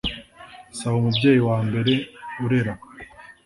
[0.77, 1.93] saba umubyeyi wa mbere
[2.45, 2.73] urera